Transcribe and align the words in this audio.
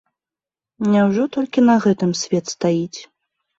Няўжо 0.93 1.27
толькі 1.37 1.65
на 1.69 1.77
гэтым 1.85 2.11
свет 2.25 2.45
стаіць? 2.57 2.99